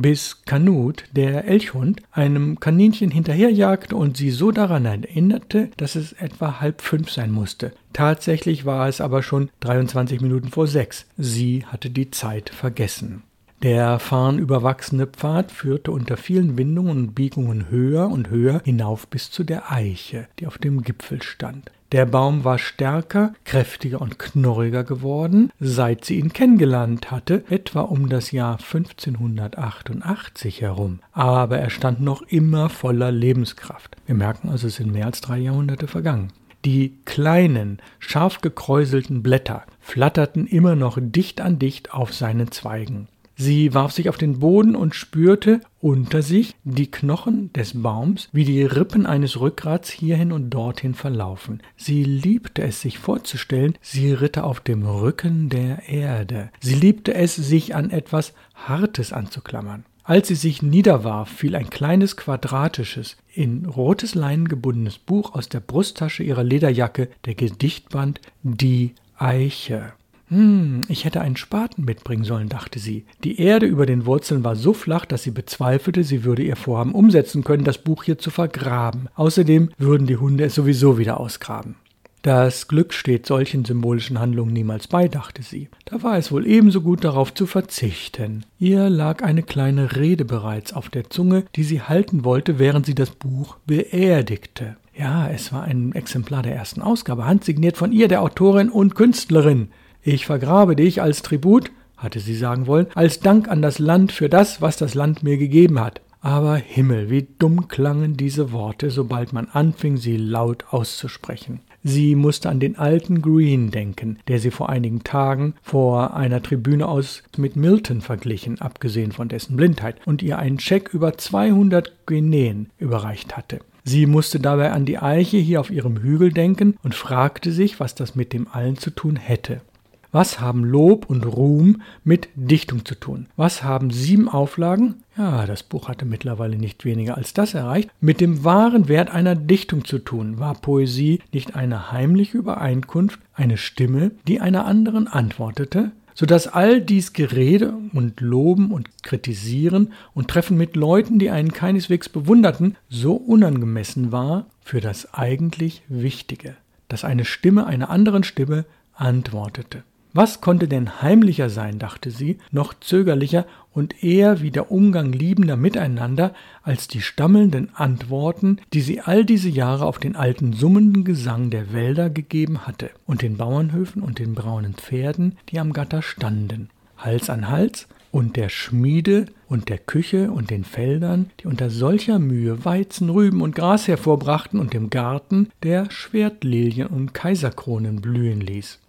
bis 0.00 0.42
Kanut, 0.44 1.04
der 1.12 1.44
Elchhund, 1.44 2.02
einem 2.12 2.58
Kaninchen 2.60 3.10
hinterherjagte 3.10 3.96
und 3.96 4.16
sie 4.16 4.30
so 4.30 4.50
daran 4.50 4.84
erinnerte, 4.84 5.70
dass 5.76 5.94
es 5.94 6.12
etwa 6.12 6.60
halb 6.60 6.82
fünf 6.82 7.10
sein 7.10 7.30
musste. 7.30 7.72
Tatsächlich 7.92 8.64
war 8.64 8.88
es 8.88 9.00
aber 9.00 9.22
schon 9.22 9.50
23 9.60 10.20
Minuten 10.20 10.48
vor 10.48 10.66
sechs. 10.66 11.06
Sie 11.16 11.64
hatte 11.66 11.90
die 11.90 12.10
Zeit 12.10 12.50
vergessen. 12.50 13.22
Der 13.62 13.98
farnüberwachsene 13.98 15.06
Pfad 15.06 15.52
führte 15.52 15.92
unter 15.92 16.16
vielen 16.16 16.56
Windungen 16.56 16.96
und 16.96 17.14
Biegungen 17.14 17.68
höher 17.68 18.08
und 18.08 18.30
höher 18.30 18.62
hinauf 18.64 19.06
bis 19.06 19.30
zu 19.30 19.44
der 19.44 19.70
Eiche, 19.70 20.28
die 20.38 20.46
auf 20.46 20.56
dem 20.56 20.80
Gipfel 20.80 21.20
stand. 21.20 21.70
Der 21.92 22.06
Baum 22.06 22.44
war 22.44 22.58
stärker, 22.58 23.34
kräftiger 23.44 24.00
und 24.00 24.18
knorriger 24.18 24.82
geworden, 24.82 25.52
seit 25.60 26.06
sie 26.06 26.18
ihn 26.18 26.32
kennengelernt 26.32 27.10
hatte, 27.10 27.44
etwa 27.50 27.82
um 27.82 28.08
das 28.08 28.30
Jahr 28.30 28.54
1588 28.54 30.62
herum. 30.62 31.00
Aber 31.12 31.58
er 31.58 31.68
stand 31.68 32.00
noch 32.00 32.22
immer 32.22 32.70
voller 32.70 33.12
Lebenskraft. 33.12 33.94
Wir 34.06 34.14
merken 34.14 34.48
also, 34.48 34.68
es 34.68 34.76
sind 34.76 34.90
mehr 34.90 35.04
als 35.04 35.20
drei 35.20 35.36
Jahrhunderte 35.36 35.86
vergangen. 35.86 36.32
Die 36.64 36.94
kleinen, 37.04 37.78
scharf 37.98 38.40
gekräuselten 38.40 39.22
Blätter 39.22 39.64
flatterten 39.80 40.46
immer 40.46 40.76
noch 40.76 40.96
dicht 40.98 41.42
an 41.42 41.58
dicht 41.58 41.92
auf 41.92 42.14
seinen 42.14 42.50
Zweigen. 42.52 43.08
Sie 43.40 43.72
warf 43.72 43.92
sich 43.92 44.10
auf 44.10 44.18
den 44.18 44.38
Boden 44.38 44.76
und 44.76 44.94
spürte 44.94 45.62
unter 45.80 46.20
sich 46.20 46.54
die 46.64 46.90
Knochen 46.90 47.50
des 47.54 47.80
Baums, 47.82 48.28
wie 48.32 48.44
die 48.44 48.62
Rippen 48.62 49.06
eines 49.06 49.40
Rückgrats 49.40 49.88
hierhin 49.88 50.30
und 50.30 50.50
dorthin 50.50 50.92
verlaufen. 50.92 51.62
Sie 51.74 52.04
liebte 52.04 52.60
es, 52.60 52.82
sich 52.82 52.98
vorzustellen, 52.98 53.78
sie 53.80 54.12
ritte 54.12 54.44
auf 54.44 54.60
dem 54.60 54.86
Rücken 54.86 55.48
der 55.48 55.88
Erde. 55.88 56.50
Sie 56.60 56.74
liebte 56.74 57.14
es, 57.14 57.34
sich 57.34 57.74
an 57.74 57.88
etwas 57.88 58.34
Hartes 58.54 59.10
anzuklammern. 59.10 59.86
Als 60.04 60.28
sie 60.28 60.34
sich 60.34 60.60
niederwarf, 60.60 61.30
fiel 61.30 61.56
ein 61.56 61.70
kleines 61.70 62.18
quadratisches, 62.18 63.16
in 63.32 63.64
rotes 63.64 64.14
Leinen 64.14 64.48
gebundenes 64.48 64.98
Buch 64.98 65.34
aus 65.34 65.48
der 65.48 65.60
Brusttasche 65.60 66.22
ihrer 66.22 66.44
Lederjacke, 66.44 67.08
der 67.24 67.36
Gedichtband 67.36 68.20
Die 68.42 68.92
Eiche. 69.16 69.94
Hm, 70.30 70.82
ich 70.88 71.04
hätte 71.04 71.20
einen 71.20 71.36
Spaten 71.36 71.84
mitbringen 71.84 72.24
sollen, 72.24 72.48
dachte 72.48 72.78
sie. 72.78 73.04
Die 73.24 73.40
Erde 73.40 73.66
über 73.66 73.84
den 73.84 74.06
Wurzeln 74.06 74.44
war 74.44 74.56
so 74.56 74.72
flach, 74.72 75.04
dass 75.04 75.24
sie 75.24 75.32
bezweifelte, 75.32 76.04
sie 76.04 76.24
würde 76.24 76.42
ihr 76.42 76.56
Vorhaben 76.56 76.92
umsetzen 76.92 77.44
können, 77.44 77.64
das 77.64 77.78
Buch 77.78 78.04
hier 78.04 78.18
zu 78.18 78.30
vergraben. 78.30 79.08
Außerdem 79.16 79.70
würden 79.76 80.06
die 80.06 80.16
Hunde 80.16 80.44
es 80.44 80.54
sowieso 80.54 80.98
wieder 80.98 81.18
ausgraben. 81.18 81.74
Das 82.22 82.68
Glück 82.68 82.92
steht 82.92 83.24
solchen 83.24 83.64
symbolischen 83.64 84.20
Handlungen 84.20 84.52
niemals 84.52 84.88
bei, 84.88 85.08
dachte 85.08 85.42
sie. 85.42 85.68
Da 85.86 86.02
war 86.02 86.18
es 86.18 86.30
wohl 86.30 86.46
ebenso 86.46 86.82
gut 86.82 87.02
darauf 87.02 87.32
zu 87.32 87.46
verzichten. 87.46 88.44
Ihr 88.58 88.90
lag 88.90 89.22
eine 89.22 89.42
kleine 89.42 89.96
Rede 89.96 90.26
bereits 90.26 90.74
auf 90.74 90.90
der 90.90 91.08
Zunge, 91.08 91.44
die 91.56 91.64
sie 91.64 91.80
halten 91.80 92.22
wollte, 92.22 92.58
während 92.58 92.84
sie 92.84 92.94
das 92.94 93.10
Buch 93.10 93.56
beerdigte. 93.66 94.76
Ja, 94.94 95.30
es 95.30 95.50
war 95.50 95.62
ein 95.62 95.94
Exemplar 95.94 96.42
der 96.42 96.54
ersten 96.54 96.82
Ausgabe, 96.82 97.24
handsigniert 97.24 97.78
von 97.78 97.90
ihr, 97.90 98.06
der 98.06 98.20
Autorin 98.20 98.68
und 98.68 98.94
Künstlerin. 98.94 99.70
Ich 100.02 100.26
vergrabe 100.26 100.76
dich 100.76 101.02
als 101.02 101.22
Tribut, 101.22 101.70
hatte 101.96 102.20
sie 102.20 102.34
sagen 102.34 102.66
wollen, 102.66 102.86
als 102.94 103.20
Dank 103.20 103.48
an 103.48 103.60
das 103.60 103.78
Land 103.78 104.12
für 104.12 104.28
das, 104.28 104.62
was 104.62 104.76
das 104.76 104.94
Land 104.94 105.22
mir 105.22 105.36
gegeben 105.36 105.78
hat. 105.78 106.00
Aber 106.22 106.56
Himmel, 106.56 107.10
wie 107.10 107.26
dumm 107.38 107.68
klangen 107.68 108.16
diese 108.16 108.52
Worte, 108.52 108.90
sobald 108.90 109.32
man 109.32 109.48
anfing, 109.48 109.96
sie 109.96 110.16
laut 110.16 110.64
auszusprechen. 110.70 111.60
Sie 111.82 112.14
musste 112.14 112.50
an 112.50 112.60
den 112.60 112.76
alten 112.76 113.22
Green 113.22 113.70
denken, 113.70 114.18
der 114.28 114.38
sie 114.38 114.50
vor 114.50 114.68
einigen 114.68 115.02
Tagen 115.02 115.54
vor 115.62 116.14
einer 116.14 116.42
Tribüne 116.42 116.86
aus 116.86 117.22
mit 117.38 117.56
Milton 117.56 118.02
verglichen, 118.02 118.60
abgesehen 118.60 119.12
von 119.12 119.28
dessen 119.28 119.56
Blindheit, 119.56 119.96
und 120.04 120.22
ihr 120.22 120.38
einen 120.38 120.60
Scheck 120.60 120.92
über 120.92 121.16
200 121.16 122.06
Guineen 122.06 122.68
überreicht 122.78 123.36
hatte. 123.36 123.60
Sie 123.84 124.04
musste 124.04 124.40
dabei 124.40 124.72
an 124.72 124.84
die 124.84 124.98
Eiche 124.98 125.38
hier 125.38 125.58
auf 125.58 125.70
ihrem 125.70 125.96
Hügel 126.02 126.32
denken 126.32 126.76
und 126.82 126.94
fragte 126.94 127.50
sich, 127.50 127.80
was 127.80 127.94
das 127.94 128.14
mit 128.14 128.34
dem 128.34 128.46
allen 128.48 128.76
zu 128.76 128.90
tun 128.90 129.16
hätte. 129.16 129.62
Was 130.12 130.40
haben 130.40 130.64
Lob 130.64 131.08
und 131.08 131.24
Ruhm 131.24 131.82
mit 132.02 132.28
Dichtung 132.34 132.84
zu 132.84 132.96
tun? 132.96 133.26
Was 133.36 133.62
haben 133.62 133.90
sieben 133.90 134.28
Auflagen? 134.28 134.96
Ja, 135.16 135.46
das 135.46 135.62
Buch 135.62 135.88
hatte 135.88 136.04
mittlerweile 136.04 136.56
nicht 136.56 136.84
weniger 136.84 137.16
als 137.16 137.32
das 137.32 137.54
erreicht. 137.54 137.90
Mit 138.00 138.20
dem 138.20 138.42
wahren 138.42 138.88
Wert 138.88 139.10
einer 139.10 139.36
Dichtung 139.36 139.84
zu 139.84 139.98
tun. 139.98 140.40
War 140.40 140.54
Poesie 140.54 141.20
nicht 141.32 141.54
eine 141.54 141.92
heimliche 141.92 142.38
Übereinkunft, 142.38 143.20
eine 143.34 143.56
Stimme, 143.56 144.10
die 144.26 144.40
einer 144.40 144.66
anderen 144.66 145.06
antwortete? 145.06 145.92
sodass 146.12 146.48
all 146.48 146.82
dies 146.82 147.14
Gerede 147.14 147.72
und 147.94 148.20
Loben 148.20 148.72
und 148.72 149.02
Kritisieren 149.02 149.94
und 150.12 150.28
Treffen 150.28 150.58
mit 150.58 150.76
Leuten, 150.76 151.18
die 151.18 151.30
einen 151.30 151.52
keineswegs 151.52 152.10
bewunderten, 152.10 152.76
so 152.90 153.14
unangemessen 153.14 154.12
war 154.12 154.44
für 154.62 154.82
das 154.82 155.14
eigentlich 155.14 155.82
Wichtige, 155.88 156.56
dass 156.88 157.04
eine 157.04 157.24
Stimme 157.24 157.64
einer 157.66 157.88
anderen 157.88 158.22
Stimme 158.22 158.66
antwortete. 158.92 159.82
Was 160.12 160.40
konnte 160.40 160.66
denn 160.66 161.02
heimlicher 161.02 161.50
sein, 161.50 161.78
dachte 161.78 162.10
sie, 162.10 162.38
noch 162.50 162.74
zögerlicher 162.74 163.46
und 163.72 164.02
eher 164.02 164.40
wie 164.40 164.50
der 164.50 164.72
Umgang 164.72 165.12
liebender 165.12 165.56
miteinander 165.56 166.34
als 166.62 166.88
die 166.88 167.00
stammelnden 167.00 167.70
Antworten, 167.74 168.58
die 168.72 168.80
sie 168.80 169.00
all 169.00 169.24
diese 169.24 169.48
Jahre 169.48 169.86
auf 169.86 169.98
den 169.98 170.16
alten 170.16 170.52
summenden 170.52 171.04
Gesang 171.04 171.50
der 171.50 171.72
Wälder 171.72 172.10
gegeben 172.10 172.66
hatte, 172.66 172.90
und 173.06 173.22
den 173.22 173.36
Bauernhöfen 173.36 174.02
und 174.02 174.18
den 174.18 174.34
braunen 174.34 174.74
Pferden, 174.74 175.38
die 175.48 175.60
am 175.60 175.72
Gatter 175.72 176.02
standen, 176.02 176.70
Hals 176.96 177.30
an 177.30 177.48
Hals, 177.48 177.86
und 178.10 178.34
der 178.34 178.48
Schmiede 178.48 179.26
und 179.48 179.68
der 179.68 179.78
Küche 179.78 180.32
und 180.32 180.50
den 180.50 180.64
Feldern, 180.64 181.30
die 181.38 181.46
unter 181.46 181.70
solcher 181.70 182.18
Mühe 182.18 182.64
Weizen, 182.64 183.08
Rüben 183.08 183.40
und 183.40 183.54
Gras 183.54 183.86
hervorbrachten 183.86 184.58
und 184.58 184.74
dem 184.74 184.90
Garten, 184.90 185.50
der 185.62 185.88
Schwertlilien 185.92 186.88
und 186.88 187.14
Kaiserkronen 187.14 188.00
blühen 188.00 188.40
ließ. 188.40 188.80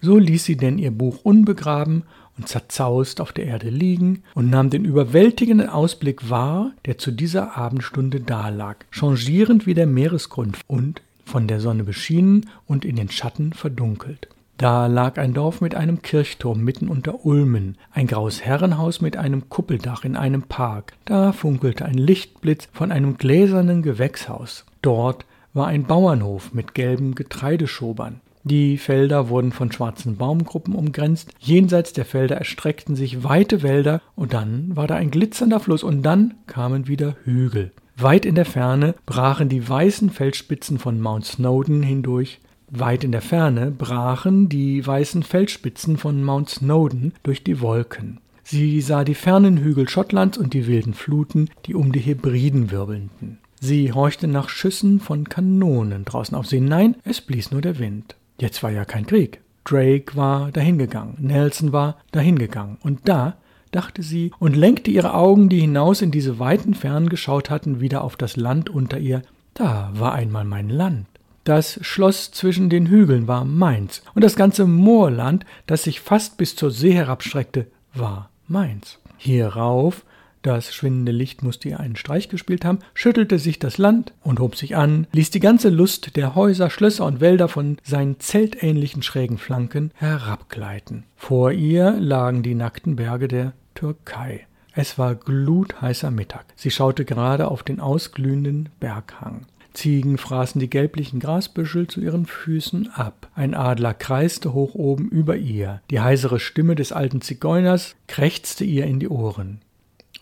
So 0.00 0.18
ließ 0.18 0.44
sie 0.44 0.56
denn 0.56 0.78
ihr 0.78 0.90
Buch 0.90 1.18
unbegraben 1.22 2.04
und 2.36 2.48
zerzaust 2.48 3.20
auf 3.20 3.32
der 3.32 3.46
Erde 3.46 3.68
liegen 3.68 4.22
und 4.34 4.48
nahm 4.48 4.70
den 4.70 4.84
überwältigenden 4.84 5.68
Ausblick 5.68 6.30
wahr, 6.30 6.72
der 6.86 6.96
zu 6.96 7.10
dieser 7.10 7.56
Abendstunde 7.56 8.20
dalag, 8.20 8.86
changierend 8.90 9.66
wie 9.66 9.74
der 9.74 9.86
Meeresgrund 9.86 10.58
und 10.66 11.02
von 11.26 11.46
der 11.46 11.60
Sonne 11.60 11.84
beschienen 11.84 12.48
und 12.66 12.84
in 12.84 12.96
den 12.96 13.10
Schatten 13.10 13.52
verdunkelt. 13.52 14.28
Da 14.56 14.88
lag 14.88 15.16
ein 15.16 15.32
Dorf 15.32 15.62
mit 15.62 15.74
einem 15.74 16.02
Kirchturm 16.02 16.60
mitten 16.60 16.88
unter 16.88 17.24
Ulmen, 17.24 17.78
ein 17.92 18.06
graues 18.06 18.42
Herrenhaus 18.42 19.00
mit 19.00 19.16
einem 19.16 19.48
Kuppeldach 19.48 20.04
in 20.04 20.16
einem 20.16 20.42
Park. 20.42 20.92
Da 21.06 21.32
funkelte 21.32 21.86
ein 21.86 21.94
Lichtblitz 21.94 22.68
von 22.72 22.92
einem 22.92 23.16
gläsernen 23.16 23.82
Gewächshaus. 23.82 24.66
Dort 24.82 25.24
war 25.54 25.68
ein 25.68 25.84
Bauernhof 25.84 26.52
mit 26.52 26.74
gelben 26.74 27.14
Getreideschobern. 27.14 28.20
Die 28.42 28.78
Felder 28.78 29.28
wurden 29.28 29.52
von 29.52 29.70
schwarzen 29.70 30.16
Baumgruppen 30.16 30.74
umgrenzt, 30.74 31.30
jenseits 31.38 31.92
der 31.92 32.06
Felder 32.06 32.36
erstreckten 32.36 32.96
sich 32.96 33.22
weite 33.22 33.62
Wälder, 33.62 34.00
und 34.16 34.32
dann 34.32 34.74
war 34.76 34.86
da 34.86 34.96
ein 34.96 35.10
glitzernder 35.10 35.60
Fluss, 35.60 35.82
und 35.82 36.02
dann 36.02 36.34
kamen 36.46 36.88
wieder 36.88 37.16
Hügel. 37.24 37.72
Weit 37.96 38.24
in 38.24 38.34
der 38.34 38.46
Ferne 38.46 38.94
brachen 39.04 39.50
die 39.50 39.68
weißen 39.68 40.08
Felsspitzen 40.08 40.78
von 40.78 41.00
Mount 41.00 41.26
Snowdon 41.26 41.82
hindurch, 41.82 42.40
weit 42.70 43.04
in 43.04 43.12
der 43.12 43.20
Ferne 43.20 43.70
brachen 43.70 44.48
die 44.48 44.86
weißen 44.86 45.22
Felsspitzen 45.22 45.98
von 45.98 46.24
Mount 46.24 46.48
Snowdon 46.48 47.12
durch 47.22 47.44
die 47.44 47.60
Wolken. 47.60 48.20
Sie 48.42 48.80
sah 48.80 49.04
die 49.04 49.14
fernen 49.14 49.58
Hügel 49.58 49.88
Schottlands 49.88 50.38
und 50.38 50.54
die 50.54 50.66
wilden 50.66 50.94
Fluten, 50.94 51.50
die 51.66 51.74
um 51.74 51.92
die 51.92 52.00
Hebriden 52.00 52.70
wirbelten. 52.70 53.38
Sie 53.60 53.92
horchte 53.92 54.26
nach 54.26 54.48
Schüssen 54.48 55.00
von 55.00 55.28
Kanonen 55.28 56.04
draußen 56.04 56.34
auf 56.34 56.46
See. 56.46 56.60
Nein, 56.60 56.96
es 57.04 57.20
blies 57.20 57.50
nur 57.50 57.60
der 57.60 57.78
Wind. 57.78 58.16
Jetzt 58.40 58.62
war 58.62 58.70
ja 58.70 58.86
kein 58.86 59.06
Krieg. 59.06 59.40
Drake 59.64 60.16
war 60.16 60.50
dahingegangen, 60.50 61.16
Nelson 61.18 61.72
war 61.72 61.98
dahingegangen. 62.10 62.78
Und 62.82 63.06
da 63.06 63.36
dachte 63.70 64.02
sie 64.02 64.32
und 64.38 64.56
lenkte 64.56 64.90
ihre 64.90 65.14
Augen, 65.14 65.50
die 65.50 65.60
hinaus 65.60 66.00
in 66.00 66.10
diese 66.10 66.38
weiten 66.38 66.74
Fernen 66.74 67.10
geschaut 67.10 67.50
hatten, 67.50 67.80
wieder 67.80 68.02
auf 68.02 68.16
das 68.16 68.36
Land 68.36 68.70
unter 68.70 68.98
ihr. 68.98 69.22
Da 69.52 69.90
war 69.92 70.14
einmal 70.14 70.44
mein 70.44 70.70
Land. 70.70 71.06
Das 71.44 71.78
Schloss 71.82 72.30
zwischen 72.30 72.70
den 72.70 72.86
Hügeln 72.86 73.28
war 73.28 73.44
meins, 73.44 74.02
und 74.14 74.24
das 74.24 74.36
ganze 74.36 74.66
Moorland, 74.66 75.44
das 75.66 75.84
sich 75.84 76.00
fast 76.00 76.36
bis 76.36 76.56
zur 76.56 76.70
See 76.70 76.92
herabstreckte, 76.92 77.66
war 77.94 78.30
meins. 78.46 78.98
Hierauf 79.18 80.04
das 80.42 80.74
schwindende 80.74 81.12
Licht 81.12 81.42
musste 81.42 81.68
ihr 81.68 81.80
einen 81.80 81.96
Streich 81.96 82.28
gespielt 82.28 82.64
haben, 82.64 82.78
schüttelte 82.94 83.38
sich 83.38 83.58
das 83.58 83.78
Land 83.78 84.12
und 84.22 84.40
hob 84.40 84.56
sich 84.56 84.76
an, 84.76 85.06
ließ 85.12 85.30
die 85.30 85.40
ganze 85.40 85.68
Lust 85.68 86.16
der 86.16 86.34
Häuser, 86.34 86.70
Schlösser 86.70 87.04
und 87.04 87.20
Wälder 87.20 87.48
von 87.48 87.76
seinen 87.82 88.18
zeltähnlichen 88.20 89.02
schrägen 89.02 89.38
Flanken 89.38 89.90
herabgleiten. 89.94 91.04
Vor 91.16 91.52
ihr 91.52 91.92
lagen 91.92 92.42
die 92.42 92.54
nackten 92.54 92.96
Berge 92.96 93.28
der 93.28 93.52
Türkei. 93.74 94.46
Es 94.72 94.98
war 94.98 95.14
glutheißer 95.14 96.10
Mittag. 96.10 96.46
Sie 96.56 96.70
schaute 96.70 97.04
gerade 97.04 97.48
auf 97.48 97.62
den 97.62 97.80
ausglühenden 97.80 98.68
Berghang. 98.78 99.46
Ziegen 99.72 100.18
fraßen 100.18 100.60
die 100.60 100.70
gelblichen 100.70 101.20
Grasbüschel 101.20 101.86
zu 101.86 102.00
ihren 102.00 102.26
Füßen 102.26 102.90
ab. 102.92 103.28
Ein 103.34 103.54
Adler 103.54 103.94
kreiste 103.94 104.52
hoch 104.52 104.74
oben 104.74 105.08
über 105.08 105.36
ihr. 105.36 105.80
Die 105.90 106.00
heisere 106.00 106.40
Stimme 106.40 106.74
des 106.74 106.92
alten 106.92 107.20
Zigeuners 107.20 107.94
krächzte 108.06 108.64
ihr 108.64 108.86
in 108.86 109.00
die 109.00 109.08
Ohren. 109.08 109.60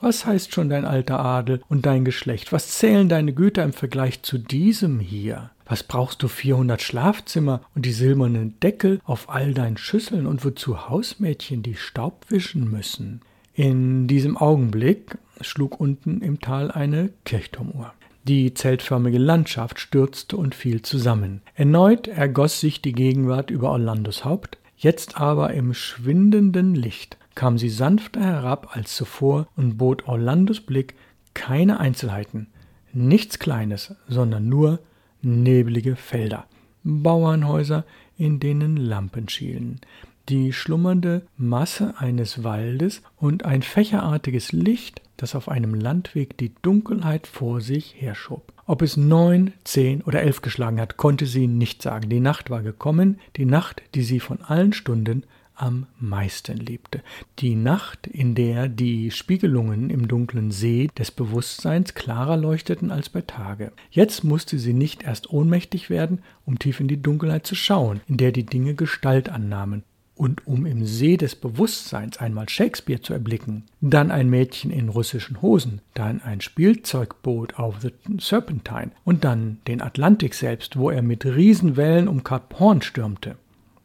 Was 0.00 0.24
heißt 0.24 0.54
schon 0.54 0.68
dein 0.68 0.84
alter 0.84 1.18
Adel 1.18 1.60
und 1.68 1.84
dein 1.84 2.04
Geschlecht? 2.04 2.52
Was 2.52 2.78
zählen 2.78 3.08
deine 3.08 3.32
Güter 3.32 3.64
im 3.64 3.72
Vergleich 3.72 4.22
zu 4.22 4.38
diesem 4.38 5.00
hier? 5.00 5.50
Was 5.66 5.82
brauchst 5.82 6.22
du 6.22 6.28
vierhundert 6.28 6.82
Schlafzimmer 6.82 7.62
und 7.74 7.84
die 7.84 7.92
silbernen 7.92 8.58
Deckel 8.60 9.00
auf 9.04 9.28
all 9.28 9.54
deinen 9.54 9.76
Schüsseln 9.76 10.26
und 10.26 10.44
wozu 10.44 10.88
Hausmädchen, 10.88 11.62
die 11.62 11.74
Staub 11.74 12.26
wischen 12.28 12.70
müssen? 12.70 13.22
In 13.54 14.06
diesem 14.06 14.36
Augenblick 14.36 15.18
schlug 15.40 15.80
unten 15.80 16.20
im 16.20 16.40
Tal 16.40 16.70
eine 16.70 17.10
Kirchturmuhr. 17.24 17.92
Die 18.22 18.54
zeltförmige 18.54 19.18
Landschaft 19.18 19.80
stürzte 19.80 20.36
und 20.36 20.54
fiel 20.54 20.82
zusammen. 20.82 21.42
Erneut 21.54 22.06
ergoss 22.06 22.60
sich 22.60 22.80
die 22.80 22.92
Gegenwart 22.92 23.50
über 23.50 23.70
Orlandos 23.70 24.24
Haupt, 24.24 24.58
jetzt 24.76 25.20
aber 25.20 25.52
im 25.54 25.74
schwindenden 25.74 26.76
Licht 26.76 27.17
kam 27.38 27.56
sie 27.56 27.68
sanfter 27.68 28.20
herab 28.20 28.76
als 28.76 28.96
zuvor 28.96 29.46
und 29.54 29.78
bot 29.78 30.08
Orlandos 30.08 30.60
Blick 30.60 30.96
keine 31.34 31.78
Einzelheiten, 31.78 32.48
nichts 32.92 33.38
Kleines, 33.38 33.94
sondern 34.08 34.48
nur 34.48 34.80
nebelige 35.22 35.94
Felder, 35.94 36.46
Bauernhäuser, 36.82 37.84
in 38.16 38.40
denen 38.40 38.76
Lampen 38.76 39.28
schielen, 39.28 39.80
die 40.28 40.52
schlummernde 40.52 41.28
Masse 41.36 41.94
eines 41.98 42.42
Waldes 42.42 43.02
und 43.16 43.44
ein 43.44 43.62
fächerartiges 43.62 44.50
Licht, 44.50 45.00
das 45.16 45.36
auf 45.36 45.48
einem 45.48 45.74
Landweg 45.74 46.36
die 46.38 46.52
Dunkelheit 46.62 47.28
vor 47.28 47.60
sich 47.60 47.94
herschob. 48.00 48.52
Ob 48.66 48.82
es 48.82 48.96
neun, 48.96 49.52
zehn 49.62 50.02
oder 50.02 50.22
elf 50.22 50.42
geschlagen 50.42 50.80
hat, 50.80 50.96
konnte 50.96 51.26
sie 51.26 51.46
nicht 51.46 51.82
sagen. 51.82 52.08
Die 52.08 52.18
Nacht 52.18 52.50
war 52.50 52.62
gekommen, 52.62 53.20
die 53.36 53.44
Nacht, 53.46 53.80
die 53.94 54.02
sie 54.02 54.18
von 54.18 54.40
allen 54.42 54.72
Stunden 54.72 55.22
am 55.60 55.86
meisten 55.98 56.56
liebte. 56.56 57.02
Die 57.38 57.54
Nacht, 57.54 58.06
in 58.06 58.34
der 58.34 58.68
die 58.68 59.10
Spiegelungen 59.10 59.90
im 59.90 60.08
dunklen 60.08 60.50
See 60.50 60.88
des 60.98 61.10
Bewusstseins 61.10 61.94
klarer 61.94 62.36
leuchteten 62.36 62.90
als 62.90 63.08
bei 63.08 63.22
Tage. 63.22 63.72
Jetzt 63.90 64.24
musste 64.24 64.58
sie 64.58 64.72
nicht 64.72 65.02
erst 65.02 65.30
ohnmächtig 65.30 65.90
werden, 65.90 66.20
um 66.46 66.58
tief 66.58 66.80
in 66.80 66.88
die 66.88 67.02
Dunkelheit 67.02 67.46
zu 67.46 67.54
schauen, 67.54 68.00
in 68.06 68.16
der 68.16 68.32
die 68.32 68.46
Dinge 68.46 68.74
Gestalt 68.74 69.28
annahmen, 69.28 69.82
und 70.18 70.46
um 70.46 70.66
im 70.66 70.84
See 70.84 71.16
des 71.16 71.36
Bewusstseins 71.36 72.18
einmal 72.18 72.48
Shakespeare 72.48 73.00
zu 73.00 73.12
erblicken, 73.12 73.64
dann 73.80 74.10
ein 74.10 74.28
Mädchen 74.28 74.72
in 74.72 74.88
russischen 74.88 75.40
Hosen, 75.40 75.80
dann 75.94 76.20
ein 76.22 76.40
Spielzeugboot 76.40 77.54
auf 77.58 77.76
The 77.80 77.92
Serpentine 78.18 78.90
und 79.04 79.22
dann 79.22 79.58
den 79.68 79.80
Atlantik 79.80 80.34
selbst, 80.34 80.76
wo 80.76 80.90
er 80.90 81.02
mit 81.02 81.24
Riesenwellen 81.24 82.08
um 82.08 82.24
Kap 82.24 82.58
Horn 82.58 82.82
stürmte. 82.82 83.36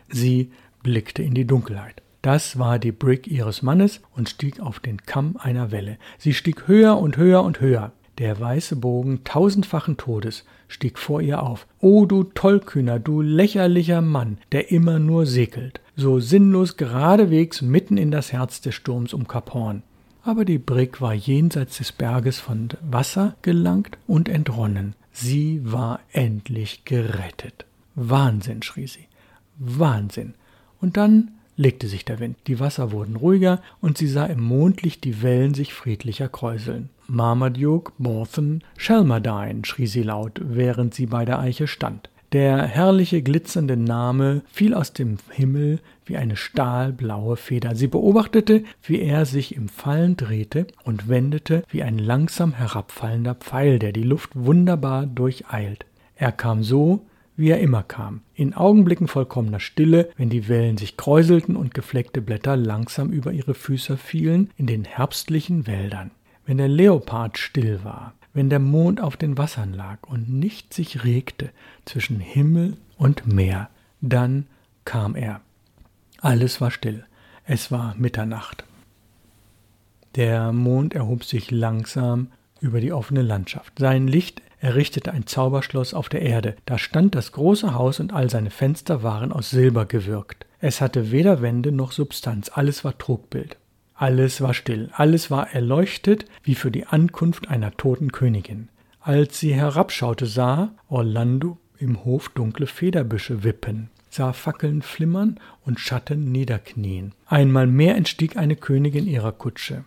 Sie 0.10 0.52
blickte 0.84 1.24
in 1.24 1.34
die 1.34 1.48
Dunkelheit. 1.48 2.02
Das 2.22 2.58
war 2.58 2.80
die 2.80 2.92
Brick 2.92 3.28
ihres 3.28 3.64
Mannes 3.64 4.02
und 4.16 4.30
stieg 4.30 4.60
auf 4.60 4.80
den 4.80 5.06
Kamm 5.06 5.36
einer 5.38 5.72
Welle. 5.72 5.98
Sie 6.18 6.34
stieg 6.34 6.68
höher 6.68 6.98
und 6.98 7.18
höher 7.18 7.44
und 7.44 7.60
höher. 7.60 7.92
Der 8.20 8.40
weiße 8.40 8.76
Bogen 8.76 9.24
tausendfachen 9.24 9.98
Todes 9.98 10.46
stieg 10.68 11.00
vor 11.00 11.22
ihr 11.22 11.42
auf. 11.44 11.68
O 11.80 12.06
du 12.06 12.24
tollkühner, 12.24 13.00
du 13.00 13.22
lächerlicher 13.22 14.02
Mann, 14.02 14.38
der 14.52 14.72
immer 14.72 15.00
nur 15.00 15.26
segelt, 15.26 15.82
so 15.96 16.20
sinnlos 16.20 16.78
geradewegs 16.78 17.62
mitten 17.62 17.98
in 17.98 18.12
das 18.12 18.32
Herz 18.32 18.62
des 18.62 18.76
Sturms 18.76 19.14
um 19.14 19.28
Kap 19.28 19.54
Horn. 19.54 19.84
Aber 20.24 20.46
die 20.46 20.60
Brick 20.60 21.02
war 21.02 21.14
jenseits 21.14 21.80
des 21.80 21.92
Berges 21.92 22.40
von 22.40 22.70
Wasser 22.82 23.36
gelangt 23.42 23.98
und 24.08 24.30
entronnen. 24.30 24.96
Sie 25.12 25.60
war 25.64 26.00
endlich 26.12 26.86
gerettet. 26.86 27.66
Wahnsinn, 27.96 28.64
schrie 28.64 28.88
sie. 28.88 29.08
Wahnsinn. 29.58 30.36
Und 30.84 30.98
dann 30.98 31.32
legte 31.56 31.88
sich 31.88 32.04
der 32.04 32.20
Wind, 32.20 32.36
die 32.48 32.60
Wasser 32.60 32.92
wurden 32.92 33.16
ruhiger 33.16 33.62
und 33.80 33.98
sie 33.98 34.08
sah 34.08 34.26
im 34.26 34.44
Mondlicht 34.44 35.06
die 35.06 35.24
Wellen 35.24 35.54
sich 35.54 35.74
friedlicher 35.74 36.28
kräuseln. 36.28 36.90
Marmaduke, 37.08 37.94
Borthon, 37.98 38.66
Shelmerdine, 38.76 39.64
schrie 39.64 39.88
sie 39.88 40.04
laut, 40.04 40.42
während 40.44 40.94
sie 40.94 41.06
bei 41.06 41.24
der 41.24 41.40
Eiche 41.40 41.68
stand. 41.68 42.10
Der 42.34 42.64
herrliche 42.64 43.22
glitzernde 43.22 43.78
Name 43.78 44.42
fiel 44.52 44.74
aus 44.74 44.92
dem 44.92 45.20
Himmel 45.30 45.80
wie 46.06 46.18
eine 46.18 46.36
stahlblaue 46.36 47.38
Feder. 47.38 47.76
Sie 47.76 47.88
beobachtete, 47.88 48.66
wie 48.82 49.00
er 49.00 49.26
sich 49.26 49.56
im 49.56 49.70
Fallen 49.70 50.18
drehte 50.18 50.68
und 50.84 51.08
wendete 51.08 51.64
wie 51.70 51.84
ein 51.84 51.98
langsam 51.98 52.52
herabfallender 52.52 53.36
Pfeil, 53.36 53.80
der 53.80 53.94
die 53.94 54.04
Luft 54.04 54.32
wunderbar 54.34 55.06
durcheilt. 55.06 55.86
Er 56.18 56.34
kam 56.34 56.62
so, 56.62 57.06
wie 57.36 57.50
er 57.50 57.60
immer 57.60 57.84
kam, 57.84 58.22
in 58.36 58.54
Augenblicken 58.54 59.08
vollkommener 59.08 59.60
Stille, 59.60 60.10
wenn 60.18 60.30
die 60.30 60.48
Wellen 60.48 60.78
sich 60.78 60.98
kräuselten 60.98 61.56
und 61.56 61.74
gefleckte 61.74 62.22
Blätter 62.22 62.56
langsam 62.56 63.12
über 63.12 63.32
ihre 63.32 63.54
Füße 63.54 63.98
fielen 63.98 64.52
in 64.58 64.68
den 64.68 64.86
herbstlichen 64.86 65.66
Wäldern, 65.66 66.12
wenn 66.46 66.58
der 66.58 66.68
Leopard 66.68 67.38
still 67.38 67.84
war, 67.84 68.14
wenn 68.34 68.50
der 68.50 68.60
Mond 68.60 69.02
auf 69.02 69.18
den 69.18 69.38
Wassern 69.38 69.74
lag 69.74 70.00
und 70.08 70.30
nicht 70.30 70.74
sich 70.74 71.04
regte 71.04 71.50
zwischen 71.86 72.20
Himmel 72.20 72.78
und 72.98 73.28
Meer, 73.32 73.70
dann 74.02 74.46
kam 74.86 75.16
er. 75.16 75.42
Alles 76.20 76.62
war 76.62 76.72
still. 76.72 77.06
Es 77.46 77.72
war 77.72 77.96
Mitternacht. 77.98 78.64
Der 80.16 80.52
Mond 80.54 80.94
erhob 80.94 81.24
sich 81.24 81.52
langsam 81.52 82.32
über 82.62 82.80
die 82.80 82.94
offene 82.94 83.22
Landschaft. 83.22 83.74
Sein 83.80 84.08
Licht 84.08 84.42
errichtete 84.64 85.12
ein 85.12 85.28
Zauberschloss 85.28 85.94
auf 85.94 86.08
der 86.08 86.22
Erde. 86.22 86.56
Da 86.66 86.78
stand 86.78 87.16
das 87.16 87.34
große 87.34 87.76
Haus 87.76 88.00
und 88.00 88.14
all 88.14 88.30
seine 88.30 88.50
Fenster 88.50 89.04
waren 89.04 89.34
aus 89.34 89.50
Silber 89.50 89.86
gewirkt. 89.86 90.46
Es 90.60 90.80
hatte 90.80 91.12
weder 91.12 91.42
Wände 91.42 91.74
noch 91.74 91.92
Substanz, 91.92 92.50
alles 92.54 92.86
war 92.86 92.98
Trugbild. 92.98 93.58
Alles 93.94 94.42
war 94.42 94.54
still, 94.54 94.90
alles 94.94 95.30
war 95.30 95.54
erleuchtet 95.54 96.26
wie 96.44 96.56
für 96.56 96.72
die 96.72 96.86
Ankunft 96.88 97.50
einer 97.50 97.76
toten 97.76 98.12
Königin. 98.12 98.70
Als 99.02 99.40
sie 99.40 99.54
herabschaute, 99.54 100.26
sah 100.26 100.72
Orlando 100.88 101.58
im 101.78 102.06
Hof 102.06 102.30
dunkle 102.30 102.66
Federbüsche 102.66 103.44
wippen, 103.44 103.90
sah 104.10 104.32
Fackeln 104.32 104.82
flimmern 104.82 105.40
und 105.66 105.82
Schatten 105.82 106.32
niederknien. 106.32 107.14
Einmal 107.28 107.68
mehr 107.68 107.96
entstieg 107.96 108.38
eine 108.38 108.56
Königin 108.56 109.08
ihrer 109.08 109.34
Kutsche. 109.34 109.84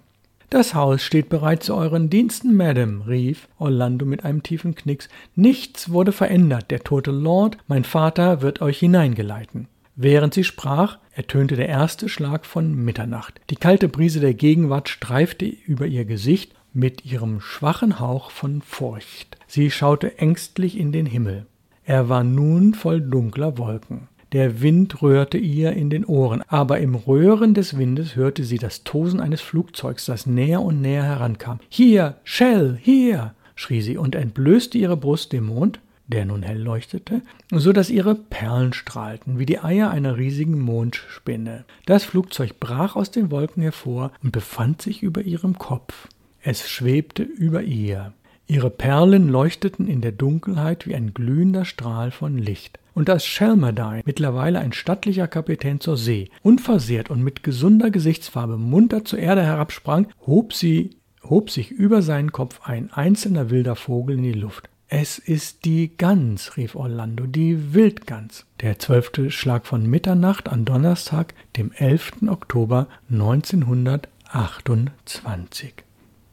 Das 0.49 0.75
Haus 0.75 1.03
steht 1.03 1.29
bereit 1.29 1.65
zu 1.65 1.75
euren 1.75 2.09
Diensten, 2.09 2.55
Madame, 2.55 3.07
rief 3.09 3.49
Orlando 3.59 4.07
mit 4.07 4.25
einem 4.25 4.45
tiefen 4.45 4.77
Knicks. 4.77 5.09
Nichts 5.35 5.91
wurde 5.91 6.13
verändert. 6.13 6.71
Der 6.71 6.85
tote 6.85 7.11
Lord, 7.11 7.59
mein 7.67 7.83
Vater, 7.83 8.43
wird 8.43 8.63
euch 8.63 8.79
hineingeleiten. 8.79 9.67
Während 9.97 10.35
sie 10.35 10.45
sprach, 10.45 10.99
ertönte 11.13 11.57
der 11.57 11.69
erste 11.69 12.09
Schlag 12.09 12.47
von 12.47 12.75
Mitternacht. 12.77 13.41
Die 13.51 13.57
kalte 13.57 13.89
Brise 13.89 14.21
der 14.21 14.35
Gegenwart 14.35 14.89
streifte 14.89 15.47
über 15.47 15.87
ihr 15.87 16.05
Gesicht 16.05 16.53
mit 16.73 17.05
ihrem 17.05 17.41
schwachen 17.41 17.99
Hauch 17.99 18.31
von 18.31 18.63
Furcht. 18.63 19.39
Sie 19.49 19.71
schaute 19.71 20.19
ängstlich 20.19 20.79
in 20.79 20.93
den 20.93 21.07
Himmel. 21.07 21.47
Er 21.85 22.09
war 22.09 22.23
nun 22.23 22.75
voll 22.75 23.01
dunkler 23.01 23.59
Wolken. 23.59 24.09
Der 24.33 24.61
Wind 24.61 25.03
rührte 25.03 25.39
ihr 25.39 25.73
in 25.73 25.89
den 25.89 26.05
Ohren, 26.05 26.43
aber 26.49 26.81
im 26.81 26.95
Röhren 26.95 27.55
des 27.55 27.79
Windes 27.79 28.17
hörte 28.17 28.45
sie 28.45 28.59
das 28.59 28.83
Tosen 28.83 29.21
eines 29.21 29.41
Flugzeugs, 29.41 30.07
das 30.07 30.27
näher 30.27 30.63
und 30.63 30.81
näher 30.81 31.05
herankam. 31.05 31.61
Hier, 31.69 32.17
Shell, 32.25 32.79
hier! 32.81 33.35
schrie 33.55 33.81
sie 33.81 33.97
und 33.97 34.15
entblößte 34.15 34.79
ihre 34.79 34.97
Brust 34.97 35.33
dem 35.33 35.47
Mond, 35.47 35.81
der 36.09 36.25
nun 36.25 36.43
hell 36.43 36.61
leuchtete, 36.61 37.23
so 37.51 37.73
dass 37.73 37.91
ihre 37.91 38.15
Perlen 38.15 38.73
strahlten 38.73 39.39
wie 39.39 39.47
die 39.47 39.61
Eier 39.61 39.91
einer 39.91 40.17
riesigen 40.17 40.61
Mondspinne. 40.61 41.65
Das 41.85 42.05
Flugzeug 42.05 42.61
brach 42.61 42.97
aus 42.97 43.11
den 43.11 43.31
Wolken 43.31 43.63
hervor 43.63 44.13
und 44.23 44.33
befand 44.33 44.83
sich 44.83 45.03
über 45.03 45.23
ihrem 45.23 45.59
Kopf. 45.59 46.09
Es 46.43 46.69
schwebte 46.69 47.23
über 47.23 47.63
ihr. 47.63 48.13
Ihre 48.49 48.71
Perlen 48.71 49.29
leuchteten 49.29 49.89
in 49.89 50.01
der 50.01 50.13
Dunkelheit 50.13 50.87
wie 50.87 50.95
ein 50.95 51.13
glühender 51.13 51.65
Strahl 51.65 52.13
von 52.13 52.39
Licht. 52.39 52.79
Und 52.95 53.11
als 53.11 53.27
Shelmerdine, 53.27 54.03
mittlerweile 54.05 54.61
ein 54.61 54.73
stattlicher 54.73 55.27
Kapitän 55.27 55.81
zur 55.81 55.97
See, 55.97 56.31
unversehrt 56.43 57.11
und 57.11 57.23
mit 57.23 57.43
gesunder 57.43 57.91
Gesichtsfarbe 57.91 58.57
munter 58.57 59.05
zur 59.05 59.19
Erde 59.19 59.43
herabsprang, 59.43 60.07
hob 60.27 60.53
sie, 60.53 60.91
hob 61.25 61.51
sich 61.51 61.73
über 61.73 62.03
seinen 62.03 62.31
Kopf 62.31 62.61
ein 62.63 62.93
einzelner 62.93 63.51
wilder 63.51 63.75
Vogel 63.75 64.19
in 64.19 64.23
die 64.23 64.33
Luft. 64.33 64.69
Es 64.89 65.19
ist 65.19 65.65
die 65.65 65.97
Gans, 65.97 66.57
rief 66.57 66.77
Orlando, 66.77 67.27
die 67.27 67.75
Wildgans. 67.75 68.47
Der 68.61 68.79
zwölfte 68.79 69.33
Schlag 69.33 69.67
von 69.67 69.85
Mitternacht 69.85 70.49
an 70.49 70.65
Donnerstag, 70.65 71.35
dem 71.57 71.73
11. 71.73 72.29
Oktober 72.29 72.87
1928. 73.11 75.75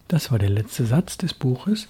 Das 0.08 0.32
war 0.32 0.38
der 0.38 0.52
letzte 0.52 0.86
Satz 0.86 1.18
des 1.18 1.34
Buches 1.34 1.88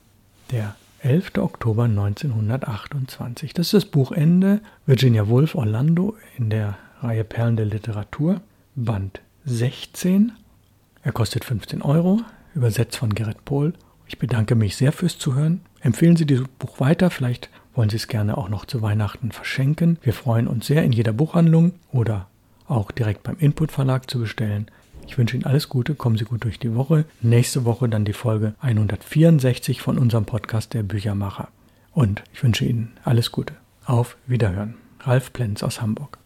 der 0.54 0.76
11. 1.00 1.40
Oktober 1.40 1.86
1928. 1.86 3.54
Das 3.54 3.68
ist 3.68 3.74
das 3.74 3.86
Buchende 3.86 4.62
Virginia 4.86 5.28
Woolf 5.28 5.56
Orlando 5.56 6.16
in 6.38 6.52
der 6.52 6.78
Reihe 7.02 7.24
Perlen 7.24 7.58
der 7.58 7.66
Literatur, 7.66 8.40
Band 8.76 9.20
16. 9.46 10.32
Er 11.02 11.12
kostet 11.12 11.44
15 11.44 11.82
Euro, 11.82 12.22
übersetzt 12.54 12.98
von 12.98 13.16
Gerrit 13.16 13.44
Pohl. 13.46 13.74
Ich 14.06 14.20
bedanke 14.20 14.54
mich 14.54 14.76
sehr 14.76 14.92
fürs 14.92 15.18
Zuhören. 15.18 15.62
Empfehlen 15.82 16.16
Sie 16.16 16.28
dieses 16.28 16.48
Buch 16.60 16.80
weiter, 16.80 17.10
vielleicht 17.10 17.50
wollen 17.74 17.90
Sie 17.90 17.98
es 17.98 18.08
gerne 18.08 18.38
auch 18.38 18.48
noch 18.48 18.66
zu 18.66 18.84
Weihnachten 18.84 19.32
verschenken. 19.32 19.98
Wir 20.04 20.14
freuen 20.14 20.48
uns 20.48 20.68
sehr, 20.68 20.84
in 20.84 20.92
jeder 20.92 21.14
Buchhandlung 21.14 21.74
oder 21.92 22.28
auch 22.68 22.92
direkt 22.92 23.24
beim 23.24 23.38
Input 23.40 23.72
Verlag 23.72 24.08
zu 24.08 24.20
bestellen. 24.20 24.68
Ich 25.08 25.18
wünsche 25.18 25.36
Ihnen 25.36 25.46
alles 25.46 25.70
Gute, 25.70 25.96
kommen 25.96 26.18
Sie 26.18 26.26
gut 26.26 26.44
durch 26.44 26.60
die 26.60 26.76
Woche. 26.76 27.06
Nächste 27.22 27.66
Woche 27.66 27.88
dann 27.90 28.06
die 28.06 28.14
Folge 28.14 28.56
164 28.62 29.82
von 29.82 29.98
unserem 29.98 30.26
Podcast 30.26 30.74
Der 30.74 30.84
Büchermacher. 30.84 31.50
Und 31.92 32.24
ich 32.34 32.44
wünsche 32.44 32.66
Ihnen 32.66 32.94
alles 33.04 33.32
Gute. 33.32 33.54
Auf 33.86 34.18
Wiederhören. 34.26 34.76
Ralf 35.02 35.34
Plenz 35.34 35.62
aus 35.62 35.82
Hamburg. 35.82 36.18